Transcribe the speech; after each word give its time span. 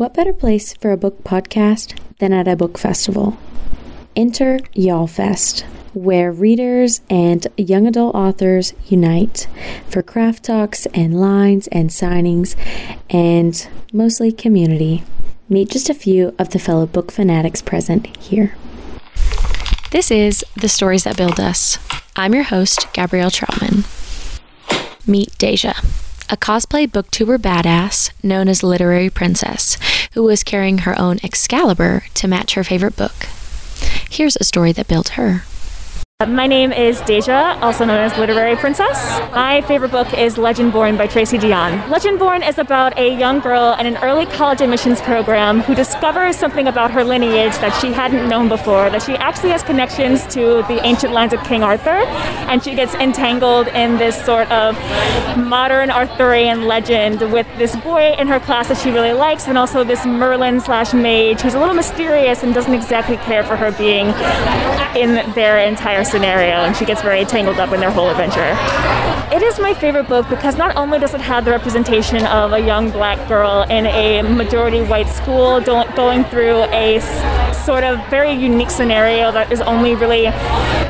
What 0.00 0.14
better 0.14 0.32
place 0.32 0.72
for 0.72 0.92
a 0.92 0.96
book 0.96 1.24
podcast 1.24 1.94
than 2.20 2.32
at 2.32 2.48
a 2.48 2.56
book 2.56 2.78
festival? 2.78 3.36
Enter 4.16 4.60
YALL 4.72 5.06
Fest, 5.06 5.66
where 5.92 6.32
readers 6.32 7.02
and 7.10 7.46
young 7.58 7.86
adult 7.86 8.14
authors 8.14 8.72
unite 8.88 9.46
for 9.90 10.00
craft 10.00 10.44
talks 10.44 10.86
and 10.94 11.20
lines 11.20 11.66
and 11.66 11.90
signings 11.90 12.56
and 13.10 13.68
mostly 13.92 14.32
community. 14.32 15.04
Meet 15.50 15.68
just 15.68 15.90
a 15.90 15.94
few 15.94 16.34
of 16.38 16.48
the 16.48 16.58
fellow 16.58 16.86
book 16.86 17.12
fanatics 17.12 17.60
present 17.60 18.06
here. 18.16 18.56
This 19.90 20.10
is 20.10 20.42
The 20.56 20.70
Stories 20.70 21.04
That 21.04 21.18
Build 21.18 21.38
Us. 21.38 21.76
I'm 22.16 22.32
your 22.32 22.44
host, 22.44 22.90
Gabrielle 22.94 23.30
Troutman. 23.30 23.84
Meet 25.06 25.36
Deja 25.36 25.74
a 26.30 26.36
cosplay 26.36 26.86
booktuber 26.86 27.36
badass 27.38 28.12
known 28.22 28.46
as 28.46 28.62
Literary 28.62 29.10
Princess, 29.10 29.76
who 30.12 30.22
was 30.22 30.44
carrying 30.44 30.78
her 30.78 30.96
own 30.96 31.18
Excalibur 31.24 32.04
to 32.14 32.28
match 32.28 32.54
her 32.54 32.62
favorite 32.62 32.96
book. 32.96 33.26
Here's 34.08 34.36
a 34.36 34.44
story 34.44 34.70
that 34.72 34.86
built 34.86 35.10
her. 35.10 35.42
Uh, 36.20 36.26
my 36.26 36.46
name 36.46 36.70
is 36.70 37.00
Deja, 37.00 37.58
also 37.62 37.86
known 37.86 37.96
as 37.96 38.14
Literary 38.18 38.54
Princess. 38.54 38.98
My 39.32 39.62
favorite 39.62 39.90
book 39.90 40.12
is 40.12 40.36
Legendborn 40.36 40.98
by 40.98 41.06
Tracy 41.06 41.38
Deonn. 41.38 41.80
Legendborn 41.84 42.46
is 42.46 42.58
about 42.58 42.98
a 42.98 43.16
young 43.18 43.40
girl 43.40 43.74
in 43.80 43.86
an 43.86 43.96
early 44.04 44.26
college 44.26 44.60
admissions 44.60 45.00
program 45.00 45.60
who 45.60 45.74
discovers 45.74 46.36
something 46.36 46.68
about 46.68 46.90
her 46.90 47.04
lineage 47.04 47.54
that 47.60 47.70
she 47.80 47.90
hadn't 47.90 48.28
known 48.28 48.50
before, 48.50 48.90
that 48.90 49.00
she 49.00 49.14
actually 49.14 49.48
has 49.48 49.62
connections 49.62 50.26
to 50.26 50.62
the 50.68 50.78
ancient 50.84 51.14
lands 51.14 51.32
of 51.32 51.42
King 51.44 51.62
Arthur, 51.62 52.04
and 52.50 52.62
she 52.62 52.74
gets 52.74 52.94
entangled 52.96 53.68
in 53.68 53.96
this 53.96 54.22
sort 54.22 54.50
of 54.52 54.76
modern 55.38 55.90
Arthurian 55.90 56.66
legend 56.66 57.32
with 57.32 57.46
this 57.56 57.74
boy 57.76 58.14
in 58.18 58.28
her 58.28 58.40
class 58.40 58.68
that 58.68 58.76
she 58.76 58.90
really 58.90 59.14
likes, 59.14 59.48
and 59.48 59.56
also 59.56 59.84
this 59.84 60.04
Merlin 60.04 60.60
slash 60.60 60.92
mage 60.92 61.40
who's 61.40 61.54
a 61.54 61.58
little 61.58 61.74
mysterious 61.74 62.42
and 62.42 62.52
doesn't 62.52 62.74
exactly 62.74 63.16
care 63.16 63.42
for 63.42 63.56
her 63.56 63.72
being 63.72 64.08
in 64.94 65.14
their 65.32 65.60
entire 65.60 66.04
scenario, 66.10 66.56
and 66.56 66.76
she 66.76 66.84
gets 66.84 67.02
very 67.02 67.24
tangled 67.24 67.58
up 67.58 67.72
in 67.72 67.80
their 67.80 67.90
whole 67.90 68.10
adventure. 68.10 68.56
It 69.34 69.42
is 69.42 69.60
my 69.60 69.74
favorite 69.74 70.08
book 70.08 70.28
because 70.28 70.56
not 70.56 70.76
only 70.76 70.98
does 70.98 71.14
it 71.14 71.20
have 71.20 71.44
the 71.44 71.52
representation 71.52 72.26
of 72.26 72.52
a 72.52 72.58
young 72.58 72.90
black 72.90 73.28
girl 73.28 73.62
in 73.70 73.86
a 73.86 74.22
majority 74.22 74.82
white 74.82 75.08
school 75.08 75.60
going 75.60 76.24
through 76.24 76.64
a 76.72 77.00
sort 77.54 77.84
of 77.84 78.04
very 78.10 78.32
unique 78.32 78.70
scenario 78.70 79.30
that 79.30 79.52
is 79.52 79.60
only 79.60 79.94
really 79.94 80.30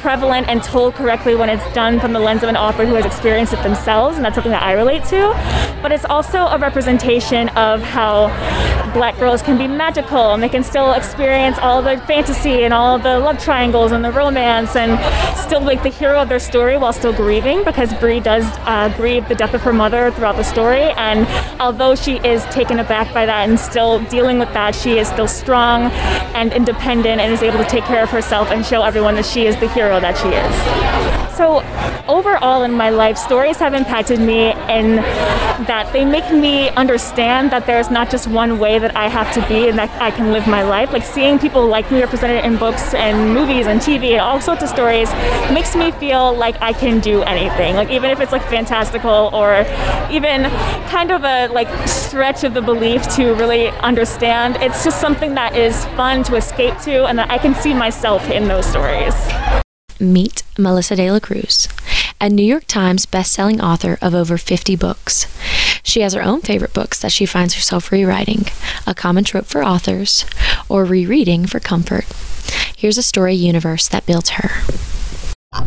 prevalent 0.00 0.48
and 0.48 0.62
told 0.62 0.94
correctly 0.94 1.34
when 1.34 1.48
it's 1.50 1.72
done 1.74 2.00
from 2.00 2.12
the 2.12 2.18
lens 2.18 2.42
of 2.42 2.48
an 2.48 2.56
author 2.56 2.86
who 2.86 2.94
has 2.94 3.04
experienced 3.04 3.52
it 3.52 3.62
themselves, 3.62 4.16
and 4.16 4.24
that's 4.24 4.34
something 4.34 4.52
that 4.52 4.62
I 4.62 4.72
relate 4.72 5.04
to. 5.04 5.32
But 5.82 5.92
it's 5.92 6.04
also 6.04 6.46
a 6.46 6.58
representation 6.58 7.48
of 7.50 7.82
how 7.82 8.28
black 8.92 9.18
girls 9.18 9.42
can 9.42 9.56
be 9.56 9.66
magical 9.66 10.34
and 10.34 10.42
they 10.42 10.48
can 10.48 10.62
still 10.62 10.92
experience 10.92 11.58
all 11.58 11.82
the 11.82 11.96
fantasy 12.06 12.64
and 12.64 12.74
all 12.74 12.98
the 12.98 13.18
love 13.18 13.42
triangles 13.42 13.90
and 13.90 14.04
the 14.04 14.12
romance 14.12 14.76
and 14.76 14.98
still 15.36 15.60
like 15.60 15.82
the 15.82 15.88
hero 15.88 16.20
of 16.20 16.28
their 16.28 16.38
story 16.38 16.76
while 16.76 16.92
still 16.92 17.12
grieving 17.12 17.64
because 17.64 17.92
Bree 17.94 18.20
does 18.20 18.44
uh, 18.60 18.92
grieve 18.96 19.28
the 19.28 19.34
death 19.34 19.54
of 19.54 19.62
her 19.62 19.72
mother 19.72 20.10
throughout 20.10 20.36
the 20.36 20.44
story. 20.44 20.82
And 20.92 21.26
although 21.60 21.94
she 21.94 22.18
is 22.18 22.44
taken 22.46 22.78
aback 22.78 23.12
by 23.14 23.26
that 23.26 23.48
and 23.48 23.58
still 23.58 24.04
dealing 24.04 24.38
with 24.38 24.52
that, 24.52 24.74
she 24.74 24.98
is 24.98 25.08
still 25.08 25.28
strong 25.28 25.90
and 26.34 26.52
independent 26.52 27.20
and 27.20 27.32
is 27.32 27.42
able 27.42 27.58
to 27.58 27.68
take 27.68 27.84
care 27.84 28.02
of 28.02 28.10
herself 28.10 28.50
and 28.50 28.64
show 28.64 28.82
everyone 28.82 29.14
that 29.14 29.26
she 29.26 29.46
is 29.46 29.56
the 29.58 29.68
hero 29.68 30.00
that 30.00 30.16
she 30.18 30.28
is. 30.28 31.36
So, 31.36 31.60
overall 32.08 32.62
in 32.62 32.72
my 32.72 32.90
life, 32.90 33.16
stories 33.16 33.56
have 33.56 33.72
impacted 33.72 34.20
me 34.20 34.50
in 34.68 34.96
that 34.96 35.71
they 35.92 36.04
make 36.04 36.30
me 36.30 36.68
understand 36.70 37.50
that 37.50 37.66
there's 37.66 37.90
not 37.90 38.10
just 38.10 38.26
one 38.26 38.58
way 38.58 38.78
that 38.78 38.94
I 38.94 39.08
have 39.08 39.32
to 39.34 39.40
be 39.48 39.68
and 39.68 39.78
that 39.78 39.90
I 40.02 40.10
can 40.10 40.30
live 40.30 40.46
my 40.46 40.62
life. 40.62 40.92
Like 40.92 41.04
seeing 41.04 41.38
people 41.38 41.66
like 41.66 41.90
me 41.90 42.00
represented 42.00 42.44
in 42.44 42.56
books 42.56 42.92
and 42.92 43.32
movies 43.32 43.66
and 43.66 43.80
TV 43.80 44.12
and 44.12 44.20
all 44.20 44.40
sorts 44.40 44.62
of 44.62 44.68
stories 44.68 45.10
makes 45.50 45.74
me 45.74 45.90
feel 45.92 46.34
like 46.34 46.60
I 46.60 46.72
can 46.72 47.00
do 47.00 47.22
anything. 47.22 47.74
Like 47.74 47.90
even 47.90 48.10
if 48.10 48.20
it's 48.20 48.32
like 48.32 48.44
fantastical 48.48 49.30
or 49.32 49.64
even 50.10 50.44
kind 50.88 51.10
of 51.10 51.24
a 51.24 51.48
like 51.48 51.70
stretch 51.88 52.44
of 52.44 52.52
the 52.52 52.62
belief 52.62 53.08
to 53.16 53.32
really 53.34 53.68
understand, 53.80 54.56
it's 54.56 54.84
just 54.84 55.00
something 55.00 55.34
that 55.36 55.56
is 55.56 55.86
fun 55.96 56.22
to 56.24 56.36
escape 56.36 56.76
to 56.80 57.06
and 57.06 57.18
that 57.18 57.30
I 57.30 57.38
can 57.38 57.54
see 57.54 57.72
myself 57.72 58.28
in 58.30 58.46
those 58.46 58.66
stories. 58.66 59.14
Meet 59.98 60.42
Melissa 60.58 60.96
De 60.96 61.10
La 61.10 61.20
Cruz, 61.20 61.68
a 62.22 62.28
New 62.28 62.44
York 62.44 62.66
Times 62.68 63.04
bestselling 63.04 63.60
author 63.60 63.98
of 64.00 64.14
over 64.14 64.38
50 64.38 64.76
books. 64.76 65.26
She 65.82 66.02
has 66.02 66.14
her 66.14 66.22
own 66.22 66.40
favorite 66.40 66.72
books 66.72 67.00
that 67.00 67.10
she 67.10 67.26
finds 67.26 67.54
herself 67.54 67.90
rewriting, 67.90 68.44
a 68.86 68.94
common 68.94 69.24
trope 69.24 69.46
for 69.46 69.64
authors, 69.64 70.24
or 70.68 70.84
rereading 70.84 71.46
for 71.46 71.58
comfort. 71.58 72.04
Here's 72.76 72.96
a 72.96 73.02
story 73.02 73.34
universe 73.34 73.88
that 73.88 74.06
built 74.06 74.28
her. 74.28 74.50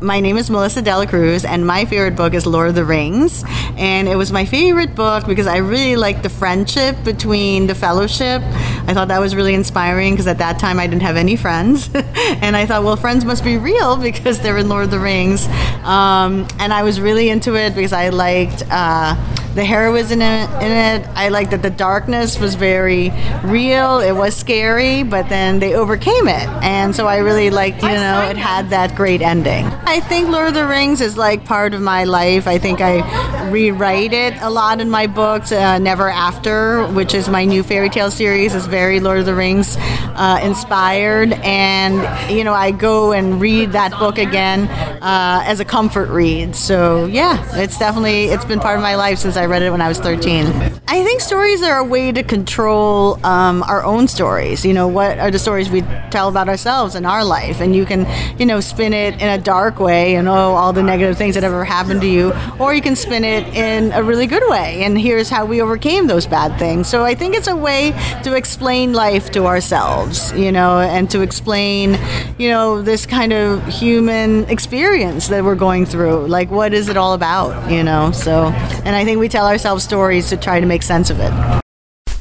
My 0.00 0.18
name 0.18 0.36
is 0.36 0.50
Melissa 0.50 0.82
De 0.82 0.96
La 0.96 1.06
Cruz, 1.06 1.44
and 1.44 1.66
my 1.66 1.84
favorite 1.84 2.16
book 2.16 2.34
is 2.34 2.46
Lord 2.46 2.68
of 2.68 2.74
the 2.74 2.84
Rings. 2.84 3.44
And 3.76 4.08
it 4.08 4.16
was 4.16 4.32
my 4.32 4.44
favorite 4.44 4.94
book 4.94 5.26
because 5.26 5.46
I 5.46 5.58
really 5.58 5.96
liked 5.96 6.22
the 6.22 6.28
friendship 6.28 6.96
between 7.04 7.66
the 7.66 7.74
fellowship. 7.74 8.42
I 8.90 8.92
thought 8.92 9.06
that 9.06 9.20
was 9.20 9.36
really 9.36 9.54
inspiring 9.54 10.14
because 10.14 10.26
at 10.26 10.38
that 10.38 10.58
time 10.58 10.80
I 10.80 10.88
didn't 10.88 11.02
have 11.02 11.14
any 11.14 11.36
friends. 11.36 11.88
and 11.94 12.56
I 12.56 12.66
thought, 12.66 12.82
well, 12.82 12.96
friends 12.96 13.24
must 13.24 13.44
be 13.44 13.56
real 13.56 13.96
because 13.96 14.40
they're 14.40 14.58
in 14.58 14.68
Lord 14.68 14.86
of 14.86 14.90
the 14.90 14.98
Rings. 14.98 15.46
Um, 15.84 16.48
and 16.58 16.72
I 16.72 16.82
was 16.82 17.00
really 17.00 17.28
into 17.28 17.54
it 17.54 17.76
because 17.76 17.92
I 17.92 18.08
liked. 18.08 18.64
Uh, 18.68 19.14
the 19.54 19.64
heroism 19.64 20.20
in 20.20 20.22
it, 20.22 20.50
in 20.62 20.72
it. 20.72 21.08
I 21.14 21.28
liked 21.28 21.50
that 21.50 21.62
the 21.62 21.70
darkness 21.70 22.38
was 22.38 22.54
very 22.54 23.12
real. 23.44 24.00
It 24.00 24.12
was 24.12 24.36
scary, 24.36 25.02
but 25.02 25.28
then 25.28 25.58
they 25.58 25.74
overcame 25.74 26.28
it, 26.28 26.48
and 26.62 26.94
so 26.94 27.06
I 27.06 27.18
really 27.18 27.50
liked. 27.50 27.82
You 27.82 27.88
know, 27.88 28.28
it 28.28 28.36
had 28.36 28.70
that 28.70 28.94
great 28.94 29.22
ending. 29.22 29.66
I 29.66 30.00
think 30.00 30.28
Lord 30.28 30.48
of 30.48 30.54
the 30.54 30.66
Rings 30.66 31.00
is 31.00 31.16
like 31.16 31.44
part 31.44 31.74
of 31.74 31.80
my 31.80 32.04
life. 32.04 32.46
I 32.46 32.58
think 32.58 32.80
I 32.80 33.48
rewrite 33.50 34.12
it 34.12 34.34
a 34.40 34.50
lot 34.50 34.80
in 34.80 34.90
my 34.90 35.06
books. 35.06 35.52
Uh, 35.52 35.78
Never 35.78 36.08
After, 36.08 36.86
which 36.88 37.14
is 37.14 37.28
my 37.28 37.44
new 37.44 37.62
fairy 37.62 37.90
tale 37.90 38.10
series, 38.10 38.54
is 38.54 38.66
very 38.66 39.00
Lord 39.00 39.18
of 39.18 39.26
the 39.26 39.34
Rings 39.34 39.76
uh, 39.78 40.40
inspired, 40.42 41.32
and 41.32 42.30
you 42.30 42.44
know 42.44 42.54
I 42.54 42.70
go 42.70 43.12
and 43.12 43.40
read 43.40 43.72
that 43.72 43.92
book 43.98 44.18
again 44.18 44.68
uh, 45.02 45.42
as 45.44 45.60
a 45.60 45.64
comfort 45.64 46.08
read. 46.10 46.54
So 46.54 47.06
yeah, 47.06 47.44
it's 47.56 47.78
definitely 47.78 48.24
it's 48.24 48.44
been 48.44 48.60
part 48.60 48.76
of 48.76 48.82
my 48.82 48.94
life 48.94 49.18
since 49.18 49.36
I 49.40 49.46
read 49.46 49.62
it 49.62 49.70
when 49.70 49.80
I 49.80 49.88
was 49.88 49.98
13. 49.98 50.44
I 50.86 51.02
think 51.02 51.22
stories 51.22 51.62
are 51.62 51.78
a 51.78 51.84
way 51.84 52.12
to 52.12 52.22
control 52.22 53.24
um, 53.24 53.62
our 53.62 53.82
own 53.82 54.06
stories. 54.06 54.66
You 54.66 54.74
know, 54.74 54.86
what 54.86 55.18
are 55.18 55.30
the 55.30 55.38
stories 55.38 55.70
we 55.70 55.80
tell 56.10 56.28
about 56.28 56.46
ourselves 56.46 56.94
in 56.94 57.06
our 57.06 57.24
life? 57.24 57.62
And 57.62 57.74
you 57.74 57.86
can, 57.86 58.06
you 58.38 58.44
know, 58.44 58.60
spin 58.60 58.92
it 58.92 59.14
in 59.14 59.30
a 59.30 59.38
dark 59.38 59.80
way 59.80 60.16
and 60.16 60.28
oh, 60.28 60.32
all 60.32 60.74
the 60.74 60.82
negative 60.82 61.16
things 61.16 61.36
that 61.36 61.44
ever 61.44 61.64
happened 61.64 62.02
to 62.02 62.06
you, 62.06 62.34
or 62.58 62.74
you 62.74 62.82
can 62.82 62.96
spin 62.96 63.24
it 63.24 63.46
in 63.54 63.92
a 63.92 64.02
really 64.02 64.26
good 64.26 64.42
way. 64.50 64.84
And 64.84 65.00
here's 65.00 65.30
how 65.30 65.46
we 65.46 65.62
overcame 65.62 66.06
those 66.06 66.26
bad 66.26 66.58
things. 66.58 66.86
So 66.86 67.02
I 67.02 67.14
think 67.14 67.34
it's 67.34 67.48
a 67.48 67.56
way 67.56 67.92
to 68.24 68.34
explain 68.34 68.92
life 68.92 69.30
to 69.30 69.46
ourselves, 69.46 70.32
you 70.32 70.52
know, 70.52 70.80
and 70.80 71.10
to 71.12 71.22
explain, 71.22 71.98
you 72.36 72.50
know, 72.50 72.82
this 72.82 73.06
kind 73.06 73.32
of 73.32 73.66
human 73.66 74.44
experience 74.50 75.28
that 75.28 75.44
we're 75.44 75.54
going 75.54 75.86
through. 75.86 76.26
Like, 76.26 76.50
what 76.50 76.74
is 76.74 76.90
it 76.90 76.98
all 76.98 77.14
about, 77.14 77.70
you 77.70 77.82
know? 77.82 78.12
So, 78.12 78.48
and 78.84 78.94
I 78.94 79.06
think 79.06 79.18
we 79.18 79.29
tell 79.30 79.46
ourselves 79.46 79.84
stories 79.84 80.28
to 80.28 80.36
try 80.36 80.60
to 80.60 80.66
make 80.66 80.82
sense 80.82 81.10
of 81.10 81.20
it. 81.20 81.32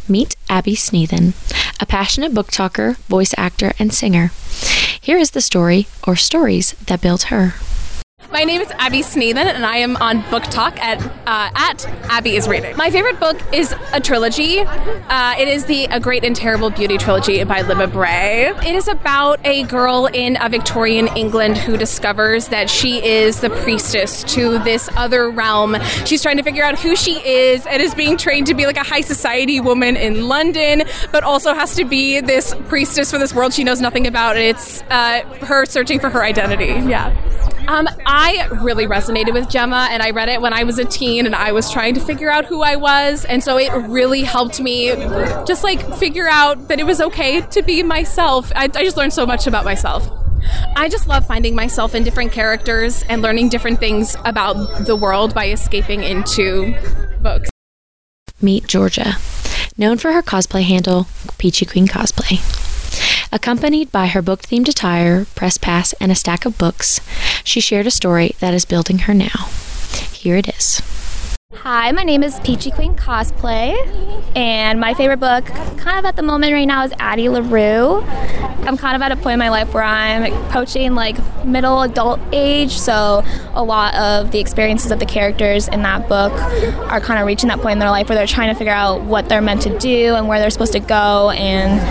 Meet 0.07 0.35
Abby 0.49 0.75
Sneathen, 0.75 1.33
a 1.79 1.85
passionate 1.85 2.33
book 2.33 2.51
talker, 2.51 2.93
voice 3.07 3.33
actor, 3.37 3.73
and 3.77 3.93
singer. 3.93 4.31
Here 5.01 5.17
is 5.17 5.31
the 5.31 5.41
story 5.41 5.87
or 6.07 6.15
stories 6.15 6.71
that 6.87 7.01
built 7.01 7.23
her. 7.23 7.53
My 8.31 8.43
name 8.43 8.61
is 8.61 8.69
Abby 8.77 9.01
Sneathen, 9.01 9.47
and 9.47 9.65
I 9.65 9.77
am 9.77 9.97
on 9.97 10.21
BookTok 10.23 10.77
at 10.77 11.03
uh, 11.25 11.49
at 11.55 11.85
Abby 12.11 12.35
is 12.35 12.47
Reading. 12.47 12.77
My 12.77 12.91
favorite 12.91 13.19
book 13.19 13.41
is 13.51 13.73
a 13.91 13.99
trilogy. 13.99 14.59
Uh, 14.59 15.35
it 15.39 15.47
is 15.47 15.65
the 15.65 15.85
A 15.85 15.99
Great 15.99 16.23
and 16.23 16.35
Terrible 16.35 16.69
Beauty 16.69 16.99
trilogy 16.99 17.43
by 17.43 17.63
Libba 17.63 17.91
Bray. 17.91 18.49
It 18.67 18.75
is 18.75 18.87
about 18.87 19.43
a 19.45 19.63
girl 19.63 20.07
in 20.13 20.37
a 20.41 20.47
Victorian 20.47 21.07
England 21.17 21.57
who 21.57 21.75
discovers 21.75 22.49
that 22.49 22.69
she 22.69 23.03
is 23.03 23.41
the 23.41 23.49
priestess 23.49 24.23
to 24.35 24.59
this 24.59 24.89
other 24.95 25.31
realm. 25.31 25.75
She's 26.05 26.21
trying 26.21 26.37
to 26.37 26.43
figure 26.43 26.63
out 26.63 26.77
who 26.77 26.95
she 26.95 27.13
is 27.27 27.65
and 27.65 27.81
is 27.81 27.95
being 27.95 28.15
trained 28.15 28.45
to 28.47 28.53
be 28.53 28.67
like 28.67 28.77
a 28.77 28.83
high 28.83 29.01
society 29.01 29.59
woman 29.59 29.97
in 29.97 30.27
London, 30.27 30.83
but 31.11 31.23
also 31.23 31.55
has 31.55 31.73
to 31.75 31.83
be 31.83 32.21
this 32.21 32.53
priestess 32.67 33.09
for 33.09 33.17
this 33.17 33.33
world 33.33 33.53
she 33.53 33.63
knows 33.63 33.81
nothing 33.81 34.05
about. 34.05 34.37
It's 34.37 34.83
uh, 34.83 35.21
her 35.41 35.65
searching 35.65 35.99
for 35.99 36.11
her 36.11 36.23
identity. 36.23 36.67
Yeah. 36.89 37.15
Um, 37.69 37.87
I 38.03 38.47
really 38.63 38.87
resonated 38.87 39.31
with 39.31 39.47
Gemma, 39.47 39.89
and 39.91 40.01
I 40.01 40.09
read 40.09 40.27
it 40.27 40.41
when 40.41 40.53
I 40.53 40.63
was 40.63 40.79
a 40.79 40.85
teen, 40.85 41.27
and 41.27 41.35
I 41.35 41.51
was 41.51 41.71
trying 41.71 41.93
to 41.93 41.99
figure 41.99 42.31
out 42.31 42.45
who 42.45 42.63
I 42.63 42.75
was, 42.75 43.25
and 43.25 43.43
so 43.43 43.57
it 43.57 43.71
really 43.87 44.23
helped 44.23 44.59
me 44.59 44.87
just 45.45 45.63
like 45.63 45.79
figure 45.97 46.27
out 46.27 46.67
that 46.69 46.79
it 46.79 46.87
was 46.87 46.99
okay 46.99 47.41
to 47.41 47.61
be 47.61 47.83
myself. 47.83 48.51
I, 48.55 48.63
I 48.63 48.83
just 48.83 48.97
learned 48.97 49.13
so 49.13 49.23
much 49.23 49.45
about 49.45 49.65
myself. 49.65 50.09
I 50.75 50.89
just 50.89 51.07
love 51.07 51.27
finding 51.27 51.53
myself 51.53 51.93
in 51.93 52.03
different 52.03 52.31
characters 52.31 53.03
and 53.07 53.21
learning 53.21 53.49
different 53.49 53.79
things 53.79 54.17
about 54.25 54.87
the 54.87 54.95
world 54.95 55.35
by 55.35 55.49
escaping 55.49 56.03
into 56.03 56.73
books. 57.21 57.51
Meet 58.41 58.65
Georgia 58.65 59.17
known 59.77 59.97
for 59.97 60.11
her 60.11 60.23
cosplay 60.23 60.63
handle, 60.63 61.05
Peachy 61.37 61.65
Queen 61.67 61.87
Cosplay. 61.87 62.39
Accompanied 63.31 63.91
by 63.91 64.07
her 64.07 64.23
book 64.23 64.41
themed 64.41 64.67
attire, 64.67 65.25
press 65.35 65.57
pass, 65.57 65.93
and 65.93 66.11
a 66.11 66.15
stack 66.15 66.45
of 66.45 66.57
books, 66.57 66.99
she 67.49 67.59
shared 67.59 67.87
a 67.87 67.91
story 67.91 68.35
that 68.39 68.53
is 68.53 68.63
building 68.63 68.99
her 68.99 69.13
now. 69.13 69.49
Here 70.13 70.35
it 70.35 70.47
is. 70.55 70.81
Hi, 71.55 71.91
my 71.91 72.03
name 72.03 72.21
is 72.21 72.39
Peachy 72.41 72.69
Queen 72.69 72.93
Cosplay, 72.93 73.73
and 74.35 74.79
my 74.79 74.93
favorite 74.93 75.19
book, 75.19 75.45
kind 75.77 75.97
of 75.97 76.05
at 76.05 76.15
the 76.15 76.21
moment 76.21 76.53
right 76.53 76.65
now, 76.65 76.83
is 76.85 76.93
Addie 76.99 77.27
LaRue. 77.27 78.03
I'm 78.03 78.77
kind 78.77 78.95
of 78.95 79.01
at 79.01 79.11
a 79.11 79.15
point 79.15 79.33
in 79.33 79.39
my 79.39 79.49
life 79.49 79.73
where 79.73 79.83
I'm 79.83 80.31
approaching 80.45 80.93
like 80.93 81.17
middle 81.43 81.81
adult 81.81 82.19
age, 82.31 82.77
so 82.77 83.23
a 83.53 83.63
lot 83.63 83.95
of 83.95 84.31
the 84.31 84.39
experiences 84.39 84.91
of 84.91 84.99
the 84.99 85.07
characters 85.07 85.67
in 85.67 85.81
that 85.81 86.07
book 86.07 86.31
are 86.91 87.01
kind 87.01 87.19
of 87.19 87.25
reaching 87.25 87.49
that 87.49 87.59
point 87.59 87.73
in 87.73 87.79
their 87.79 87.89
life 87.89 88.09
where 88.09 88.15
they're 88.15 88.27
trying 88.27 88.53
to 88.53 88.57
figure 88.57 88.71
out 88.71 89.01
what 89.01 89.27
they're 89.27 89.41
meant 89.41 89.63
to 89.63 89.75
do 89.79 90.13
and 90.13 90.27
where 90.27 90.39
they're 90.39 90.51
supposed 90.51 90.73
to 90.73 90.79
go, 90.79 91.31
and 91.31 91.81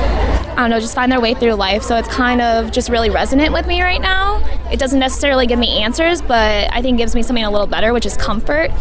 I 0.58 0.62
don't 0.62 0.70
know, 0.70 0.80
just 0.80 0.96
find 0.96 1.12
their 1.12 1.20
way 1.20 1.34
through 1.34 1.54
life. 1.54 1.84
So 1.84 1.94
it's 1.94 2.08
kind 2.08 2.40
of 2.40 2.72
just 2.72 2.88
really 2.88 3.10
resonant 3.10 3.52
with 3.52 3.64
me 3.68 3.80
right 3.80 4.00
now. 4.00 4.44
It 4.72 4.80
doesn't 4.80 4.98
necessarily 4.98 5.46
give 5.46 5.56
me 5.56 5.84
answers, 5.84 6.20
but 6.20 6.68
I 6.74 6.82
think 6.82 6.98
gives 6.98 7.14
me 7.14 7.22
something 7.22 7.44
a 7.44 7.50
little 7.50 7.68
better, 7.68 7.92
which 7.92 8.04
is 8.04 8.16
comfort. 8.16 8.72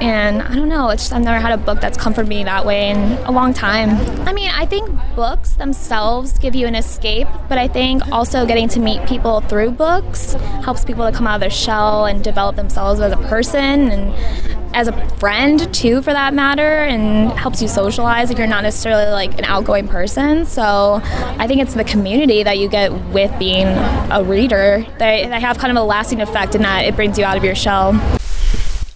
And 0.00 0.40
I 0.42 0.54
don't 0.54 0.68
know, 0.68 0.88
it's 0.88 1.02
just 1.02 1.12
I've 1.12 1.22
never 1.22 1.38
had 1.38 1.52
a 1.52 1.62
book 1.62 1.80
that's 1.80 1.98
comforted 1.98 2.28
me 2.28 2.44
that 2.44 2.64
way 2.64 2.90
in 2.90 2.96
a 3.24 3.30
long 3.30 3.52
time. 3.52 3.90
I 4.26 4.32
mean, 4.32 4.50
I 4.50 4.64
think 4.64 4.88
books 5.14 5.52
themselves 5.54 6.38
give 6.38 6.54
you 6.54 6.66
an 6.66 6.74
escape, 6.74 7.28
but 7.48 7.58
I 7.58 7.68
think 7.68 8.06
also 8.10 8.46
getting 8.46 8.68
to 8.68 8.80
meet 8.80 9.06
people 9.06 9.40
through 9.42 9.72
books 9.72 10.32
helps 10.64 10.84
people 10.84 11.10
to 11.10 11.16
come 11.16 11.26
out 11.26 11.34
of 11.34 11.40
their 11.40 11.50
shell 11.50 12.06
and 12.06 12.24
develop 12.24 12.56
themselves 12.56 13.00
as 13.00 13.12
a 13.12 13.16
person 13.28 13.90
and 13.90 14.50
as 14.74 14.88
a 14.88 15.08
friend 15.16 15.72
too 15.74 16.00
for 16.00 16.12
that 16.12 16.32
matter 16.32 16.78
and 16.84 17.32
helps 17.32 17.60
you 17.60 17.68
socialize 17.68 18.30
if 18.30 18.38
you're 18.38 18.46
not 18.46 18.62
necessarily 18.62 19.10
like 19.10 19.36
an 19.38 19.44
outgoing 19.44 19.88
person 19.88 20.46
so 20.46 21.00
i 21.02 21.46
think 21.46 21.60
it's 21.60 21.74
the 21.74 21.84
community 21.84 22.42
that 22.42 22.58
you 22.58 22.68
get 22.68 22.92
with 23.08 23.36
being 23.38 23.66
a 23.66 24.22
reader 24.24 24.86
that, 24.98 25.28
that 25.28 25.40
have 25.40 25.58
kind 25.58 25.76
of 25.76 25.82
a 25.82 25.84
lasting 25.84 26.20
effect 26.20 26.54
in 26.54 26.62
that 26.62 26.84
it 26.84 26.94
brings 26.94 27.18
you 27.18 27.24
out 27.24 27.36
of 27.36 27.42
your 27.44 27.54
shell 27.54 27.92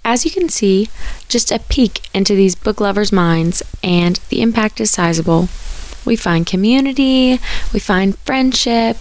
as 0.04 0.24
you 0.24 0.30
can 0.30 0.48
see, 0.48 0.88
just 1.28 1.50
a 1.50 1.58
peek 1.58 2.08
into 2.14 2.34
these 2.34 2.54
book 2.54 2.80
lovers' 2.80 3.12
minds, 3.12 3.62
and 3.82 4.16
the 4.28 4.42
impact 4.42 4.80
is 4.80 4.90
sizable. 4.90 5.48
We 6.04 6.16
find 6.16 6.46
community, 6.46 7.40
we 7.72 7.80
find 7.80 8.18
friendship, 8.18 8.98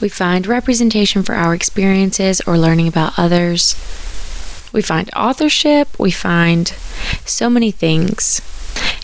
we 0.00 0.08
find 0.10 0.46
representation 0.46 1.22
for 1.22 1.34
our 1.34 1.54
experiences 1.54 2.42
or 2.46 2.58
learning 2.58 2.88
about 2.88 3.18
others. 3.18 3.74
We 4.72 4.82
find 4.82 5.10
authorship, 5.14 5.98
we 5.98 6.10
find 6.10 6.68
so 7.24 7.48
many 7.48 7.70
things. 7.70 8.40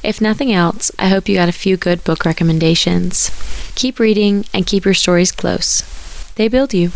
If 0.03 0.21
nothing 0.21 0.53
else, 0.53 0.91
I 0.99 1.09
hope 1.09 1.29
you 1.29 1.35
got 1.35 1.49
a 1.49 1.53
few 1.53 1.77
good 1.77 2.05
book 2.05 2.25
recommendations. 2.25 3.31
Keep 3.75 3.99
reading 3.99 4.45
and 4.53 4.67
keep 4.67 4.85
your 4.85 4.95
stories 4.95 5.33
close. 5.33 5.83
They 6.35 6.49
build 6.49 6.75
you. 6.75 6.93